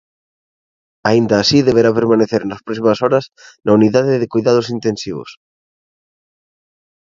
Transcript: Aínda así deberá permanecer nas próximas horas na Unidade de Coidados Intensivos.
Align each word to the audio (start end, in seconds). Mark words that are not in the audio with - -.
Aínda 1.09 1.35
así 1.39 1.57
deberá 1.67 1.91
permanecer 1.99 2.41
nas 2.45 2.63
próximas 2.65 2.97
horas 3.03 3.25
na 3.65 3.71
Unidade 3.79 4.13
de 4.21 4.31
Coidados 4.33 4.67
Intensivos. 4.75 5.29